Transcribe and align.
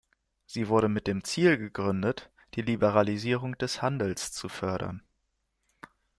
Sie 0.47 0.67
wurde 0.67 0.89
mit 0.89 1.05
dem 1.05 1.23
Ziel 1.23 1.59
gegründet, 1.59 2.31
die 2.55 2.63
Liberalisierung 2.63 3.55
des 3.59 3.83
Handels 3.83 4.31
zu 4.31 4.49
fördern. 4.49 5.03